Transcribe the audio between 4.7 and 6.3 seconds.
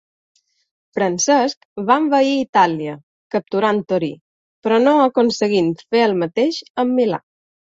no aconseguint fer el